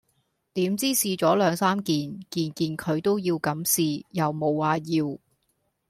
[0.53, 5.19] 點知試左兩三件，件件佢都要咁試又無話要